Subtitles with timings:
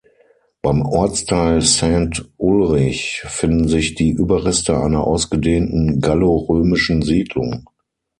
[0.63, 7.69] Beim Ortsteil Saint-Ulrich finden sich die Überreste einer ausgedehnten gallo-römischen Siedlung.